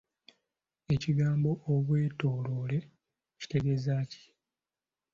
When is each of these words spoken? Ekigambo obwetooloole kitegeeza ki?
Ekigambo 0.93 1.51
obwetooloole 1.73 2.77
kitegeeza 3.39 3.95
ki? 4.11 4.23